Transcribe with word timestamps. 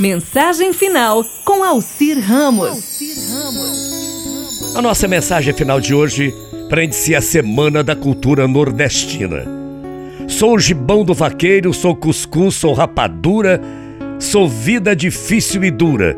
Mensagem 0.00 0.72
final 0.72 1.24
com 1.44 1.64
Alcir 1.64 2.20
Ramos. 2.20 3.00
A 4.76 4.80
nossa 4.80 5.08
mensagem 5.08 5.52
final 5.52 5.80
de 5.80 5.92
hoje 5.92 6.32
prende-se 6.68 7.16
à 7.16 7.20
Semana 7.20 7.82
da 7.82 7.96
Cultura 7.96 8.46
Nordestina. 8.46 9.44
Sou 10.28 10.54
o 10.54 10.58
gibão 10.58 11.04
do 11.04 11.14
vaqueiro, 11.14 11.74
sou 11.74 11.96
cuscuz, 11.96 12.54
sou 12.54 12.74
rapadura, 12.74 13.60
sou 14.20 14.48
vida 14.48 14.94
difícil 14.94 15.64
e 15.64 15.70
dura, 15.70 16.16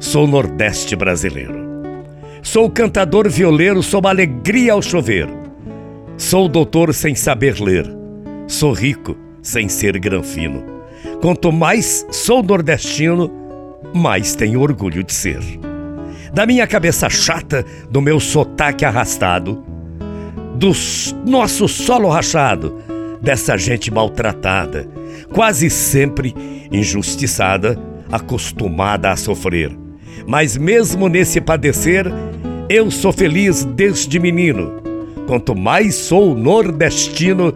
sou 0.00 0.26
Nordeste 0.26 0.96
brasileiro. 0.96 1.70
Sou 2.42 2.70
cantador 2.70 3.28
violeiro, 3.28 3.82
sou 3.82 4.00
alegria 4.06 4.72
ao 4.72 4.80
chover. 4.80 5.28
Sou 6.16 6.48
doutor 6.48 6.94
sem 6.94 7.14
saber 7.14 7.60
ler, 7.60 7.84
sou 8.48 8.72
rico 8.72 9.14
sem 9.42 9.68
ser 9.68 9.98
granfino. 9.98 10.71
Quanto 11.20 11.52
mais 11.52 12.06
sou 12.10 12.42
nordestino, 12.42 13.30
mais 13.94 14.34
tenho 14.34 14.60
orgulho 14.60 15.02
de 15.02 15.12
ser. 15.12 15.40
Da 16.32 16.46
minha 16.46 16.66
cabeça 16.66 17.10
chata, 17.10 17.64
do 17.90 18.00
meu 18.00 18.18
sotaque 18.18 18.84
arrastado, 18.84 19.62
do 20.54 20.72
nosso 21.26 21.68
solo 21.68 22.08
rachado, 22.08 22.78
dessa 23.20 23.56
gente 23.56 23.90
maltratada, 23.90 24.88
quase 25.32 25.68
sempre 25.68 26.34
injustiçada, 26.70 27.78
acostumada 28.10 29.10
a 29.10 29.16
sofrer. 29.16 29.76
Mas 30.26 30.56
mesmo 30.56 31.08
nesse 31.08 31.40
padecer, 31.40 32.06
eu 32.68 32.90
sou 32.90 33.12
feliz 33.12 33.64
desde 33.64 34.18
menino. 34.18 34.82
Quanto 35.26 35.54
mais 35.54 35.94
sou 35.94 36.34
nordestino, 36.34 37.52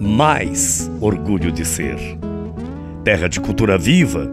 mais 0.00 0.90
orgulho 1.00 1.52
de 1.52 1.64
ser. 1.64 1.98
Terra 3.06 3.28
de 3.28 3.38
cultura 3.38 3.78
viva, 3.78 4.28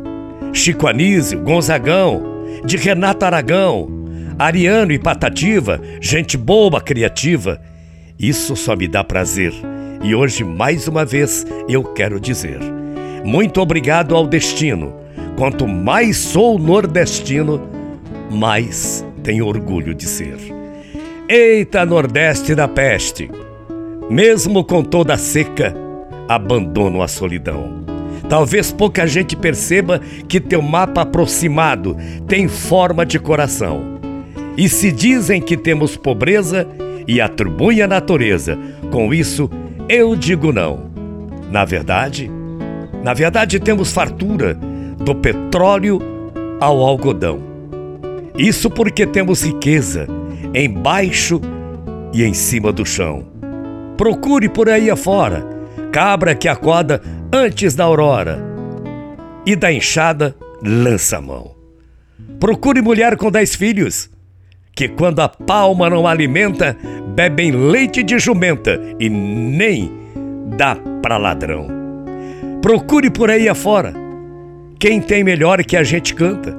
Chico 0.52 0.88
Anísio, 0.88 1.40
Gonzagão, 1.42 2.24
de 2.66 2.76
Renato 2.76 3.24
Aragão, 3.24 3.88
Ariano 4.40 4.92
e 4.92 4.98
Patativa, 4.98 5.80
gente 6.02 6.36
boa, 6.36 6.82
criativa. 6.82 7.62
Isso 8.18 8.56
só 8.56 8.76
me 8.76 8.88
dá 8.88 9.04
prazer. 9.04 9.54
E 10.04 10.16
hoje, 10.16 10.44
mais 10.44 10.88
uma 10.88 11.06
vez, 11.06 11.46
eu 11.70 11.84
quero 11.84 12.20
dizer: 12.20 12.58
muito 13.24 13.62
obrigado 13.62 14.16
ao 14.16 14.26
destino. 14.26 14.92
Quanto 15.38 15.68
mais 15.68 16.18
sou 16.18 16.58
nordestino, 16.58 17.62
mais 18.32 19.06
tenho 19.22 19.46
orgulho 19.46 19.94
de 19.94 20.08
ser. 20.08 20.36
Eita, 21.30 21.86
Nordeste 21.86 22.56
da 22.56 22.68
peste! 22.68 23.30
Mesmo 24.10 24.64
com 24.64 24.84
toda 24.84 25.14
a 25.14 25.18
seca, 25.18 25.76
abandono 26.28 27.04
a 27.04 27.08
solidão. 27.08 27.93
Talvez 28.30 28.72
pouca 28.72 29.06
gente 29.06 29.36
perceba 29.36 30.00
que 30.28 30.40
teu 30.40 30.62
mapa 30.62 31.02
aproximado 31.02 31.96
tem 32.28 32.48
forma 32.48 33.06
de 33.06 33.20
coração. 33.20 34.00
E 34.58 34.70
se 34.70 34.92
dizem 34.92 35.42
que 35.42 35.58
temos 35.58 35.98
pobreza 35.98 36.68
e 37.08 37.20
atribuem 37.20 37.82
a 37.82 37.88
natureza, 37.88 38.58
com 38.92 39.14
isso 39.14 39.50
eu 39.90 40.16
digo 40.16 40.52
não. 40.52 40.92
Na 41.52 41.66
verdade, 41.66 42.32
na 43.04 43.14
verdade 43.14 43.60
temos 43.60 43.92
fartura 43.92 44.58
do 44.98 45.14
petróleo 45.14 46.00
ao 46.60 46.82
algodão. 46.82 47.40
Isso 48.38 48.70
porque 48.70 49.06
temos 49.06 49.44
riqueza 49.44 50.08
embaixo 50.54 51.42
e 52.14 52.24
em 52.24 52.34
cima 52.34 52.72
do 52.72 52.86
chão. 52.86 53.26
Procure 53.98 54.50
por 54.50 54.70
aí 54.70 54.90
afora, 54.90 55.46
cabra 55.94 56.34
que 56.34 56.48
acorda 56.48 57.00
antes 57.32 57.76
da 57.76 57.84
aurora, 57.84 58.44
e 59.46 59.56
da 59.56 59.72
enxada 59.72 60.36
lança 60.60 61.18
a 61.18 61.22
mão. 61.22 61.52
Procure 62.40 62.82
mulher 62.82 63.16
com 63.16 63.30
dez 63.30 63.54
filhos, 63.54 64.10
que 64.76 64.88
quando 64.88 65.20
a 65.20 65.30
palma 65.30 65.92
não 65.92 66.08
alimenta, 66.08 66.76
bebem 67.14 67.52
leite 67.52 68.02
de 68.02 68.18
jumenta 68.18 68.82
e 69.00 69.08
nem 69.08 69.92
dá 70.58 70.76
para 71.00 71.18
ladrão. 71.18 71.68
Procure 72.60 73.12
por 73.12 73.30
aí 73.30 73.48
afora 73.48 73.94
quem 74.80 75.00
tem 75.00 75.24
melhor 75.24 75.64
que 75.64 75.78
a 75.78 75.84
gente 75.84 76.16
canta, 76.16 76.58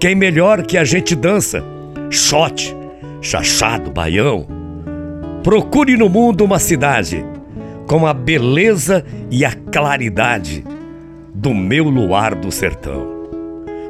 quem 0.00 0.16
melhor 0.16 0.62
que 0.62 0.76
a 0.76 0.82
gente 0.82 1.14
dança, 1.14 1.62
shot, 2.10 2.74
chachado, 3.22 3.92
baião. 3.92 4.48
Procure 5.44 5.96
no 5.96 6.08
mundo 6.08 6.44
uma 6.44 6.58
cidade 6.58 7.24
com 7.86 8.06
a 8.06 8.14
beleza 8.14 9.04
e 9.30 9.44
a 9.44 9.52
claridade 9.52 10.64
do 11.34 11.52
meu 11.52 11.84
luar 11.84 12.34
do 12.34 12.50
sertão. 12.50 13.14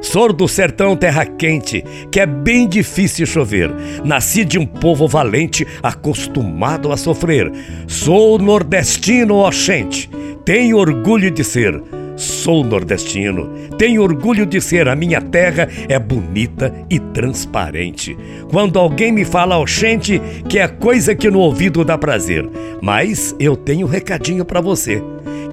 Sou 0.01 0.31
do 0.31 0.47
sertão 0.47 0.95
terra 0.95 1.25
quente, 1.25 1.83
que 2.11 2.19
é 2.19 2.25
bem 2.25 2.67
difícil 2.67 3.25
chover. 3.25 3.71
Nasci 4.03 4.45
de 4.45 4.59
um 4.59 4.65
povo 4.65 5.07
valente, 5.07 5.65
acostumado 5.81 6.91
a 6.91 6.97
sofrer. 6.97 7.51
Sou 7.87 8.37
nordestino, 8.37 9.37
oxente, 9.37 10.09
tenho 10.45 10.77
orgulho 10.77 11.31
de 11.31 11.43
ser. 11.43 11.81
Sou 12.15 12.63
nordestino, 12.63 13.49
tenho 13.77 14.01
orgulho 14.01 14.45
de 14.45 14.61
ser. 14.61 14.87
A 14.87 14.95
minha 14.95 15.21
terra 15.21 15.67
é 15.89 15.99
bonita 15.99 16.73
e 16.89 16.99
transparente. 16.99 18.17
Quando 18.49 18.79
alguém 18.79 19.11
me 19.11 19.25
fala 19.25 19.57
oxente, 19.57 20.21
que 20.47 20.59
é 20.59 20.67
coisa 20.67 21.13
que 21.13 21.29
no 21.29 21.39
ouvido 21.39 21.83
dá 21.83 21.97
prazer. 21.97 22.47
Mas 22.81 23.35
eu 23.39 23.55
tenho 23.55 23.85
um 23.85 23.89
recadinho 23.89 24.45
para 24.45 24.61
você 24.61 25.01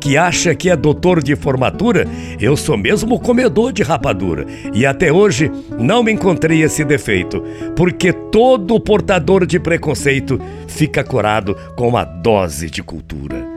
que 0.03 0.17
acha 0.17 0.53
que 0.53 0.69
é 0.69 0.75
doutor 0.75 1.23
de 1.23 1.37
formatura, 1.37 2.09
eu 2.41 2.57
sou 2.57 2.77
mesmo 2.77 3.21
comedor 3.21 3.73
de 3.73 3.85
rapadura. 3.85 4.45
E 4.75 4.85
até 4.85 5.13
hoje 5.13 5.49
não 5.79 6.03
me 6.03 6.11
encontrei 6.11 6.61
esse 6.65 6.85
defeito, 6.85 7.41
porque 7.77 8.13
todo 8.13 8.81
portador 8.81 9.47
de 9.47 9.61
preconceito 9.61 10.41
fica 10.67 11.05
curado 11.05 11.57
com 11.77 11.87
uma 11.87 12.05
dose 12.05 12.69
de 12.69 12.83
cultura. 12.83 13.52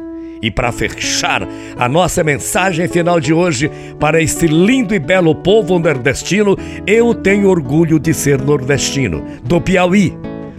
E 0.45 0.51
para 0.51 0.71
fechar 0.71 1.41
a 1.75 1.89
nossa 1.89 2.23
mensagem 2.23 2.87
final 2.87 3.19
de 3.19 3.33
hoje 3.33 3.67
para 3.99 4.21
este 4.21 4.45
lindo 4.45 4.93
e 4.93 4.99
belo 4.99 5.33
povo 5.33 5.79
nordestino, 5.79 6.55
eu 6.85 7.15
tenho 7.15 7.49
orgulho 7.49 7.97
de 7.97 8.13
ser 8.13 8.39
nordestino, 8.39 9.25
do 9.43 9.59
Piauí, 9.59 10.15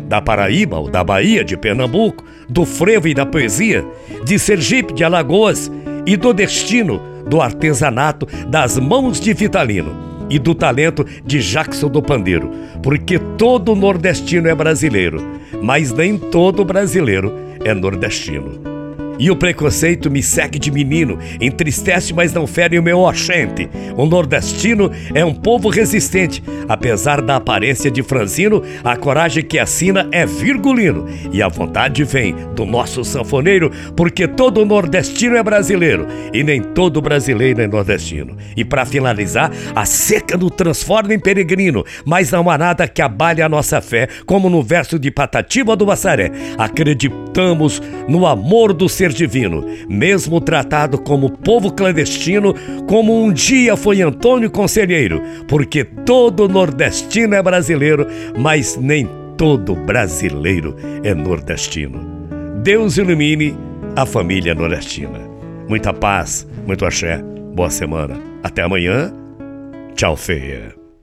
da 0.09 0.21
Paraíba 0.21 0.77
ou 0.77 0.91
da 0.91 1.05
Bahia, 1.05 1.45
de 1.45 1.57
Pernambuco, 1.57 2.25
do 2.49 2.67
frevo 2.67 3.07
e 3.07 3.15
da 3.15 3.25
poesia, 3.25 3.85
de 4.25 4.41
Sergipe, 4.41 4.93
de 4.93 5.05
Alagoas 5.05 5.71
e 6.05 6.17
do 6.17 6.33
destino 6.33 7.01
do 7.25 7.41
artesanato 7.41 8.27
das 8.49 8.77
mãos 8.81 9.21
de 9.21 9.33
Vitalino 9.35 10.27
e 10.29 10.37
do 10.37 10.53
talento 10.53 11.07
de 11.25 11.39
Jackson 11.39 11.89
do 11.89 12.03
Pandeiro, 12.03 12.51
porque 12.83 13.21
todo 13.39 13.77
nordestino 13.77 14.49
é 14.49 14.55
brasileiro, 14.55 15.23
mas 15.63 15.93
nem 15.93 16.19
todo 16.19 16.65
brasileiro 16.65 17.33
é 17.65 17.73
nordestino. 17.73 18.76
E 19.19 19.31
o 19.31 19.37
preconceito 19.37 20.11
me 20.11 20.23
segue 20.23 20.59
de 20.59 20.71
menino, 20.71 21.19
entristece, 21.41 22.13
mas 22.13 22.33
não 22.33 22.47
fere 22.47 22.79
o 22.79 22.83
meu 22.83 23.01
oxente. 23.01 23.69
O 23.97 24.05
nordestino 24.05 24.91
é 25.15 25.25
um 25.25 25.35
povo 25.35 25.69
resistente, 25.69 26.43
apesar 26.69 27.23
da 27.23 27.37
aparência 27.37 27.91
de 27.91 28.03
franzino, 28.03 28.63
a 28.85 28.97
coragem 28.97 29.43
que 29.43 29.59
assina 29.59 30.07
é 30.13 30.27
virgulino. 30.27 31.07
E 31.33 31.43
a 31.43 31.49
vontade 31.49 32.05
vem 32.05 32.35
do 32.55 32.67
nosso 32.67 33.05
sanfoneiro, 33.05 33.71
porque 33.97 34.29
todo 34.29 34.65
nordestino 34.67 35.37
é 35.37 35.43
brasileiro 35.43 36.07
e 36.33 36.43
nem 36.43 36.61
todo 36.61 37.01
brasileiro 37.01 37.63
é 37.63 37.67
nordestino. 37.67 38.37
E 38.57 38.65
para 38.65 38.85
finalizar, 38.85 39.51
a 39.75 39.85
seca 39.87 40.37
nos 40.37 40.51
transforma 40.51 41.15
em 41.15 41.19
peregrino, 41.19 41.85
mas 42.05 42.31
não 42.31 42.51
há 42.51 42.59
nada 42.59 42.87
que 42.87 43.01
abale 43.01 43.41
a 43.41 43.49
nossa 43.49 43.81
fé, 43.81 44.09
como 44.27 44.51
no 44.51 44.63
verso 44.63 44.99
de 44.99 45.11
Patativa 45.11 45.75
do 45.75 45.87
Massaré. 45.87 46.31
Acreditamos 46.59 47.81
no 48.09 48.27
amor 48.27 48.73
do 48.73 48.89
ser 48.89 49.06
ser 49.07 49.13
divino, 49.13 49.65
mesmo 49.89 50.41
tratado 50.41 50.99
como 50.99 51.31
povo 51.31 51.73
clandestino, 51.73 52.55
como 52.87 53.23
um 53.23 53.33
dia 53.33 53.77
foi 53.77 54.03
Antônio 54.03 54.51
Conselheiro, 54.51 55.23
porque 55.47 55.85
todo 55.85 56.49
nordestino 56.49 57.35
é 57.35 57.43
brasileiro, 57.43 58.07
mas 58.37 58.77
nem 58.77 59.09
todo 59.37 59.75
brasileiro 59.75 60.77
é 61.05 61.15
nordestino. 61.15 62.01
Deus 62.63 62.97
ilumine 62.97 63.57
a 63.95 64.05
família 64.05 64.55
nordestina. 64.55 65.21
Muita 65.69 65.93
paz, 65.93 66.47
muito 66.67 66.85
axé, 66.85 67.23
boa 67.55 67.71
semana. 67.71 68.17
Até 68.43 68.63
amanhã. 68.63 69.13
Tchau, 69.95 70.17
feia. 70.17 70.86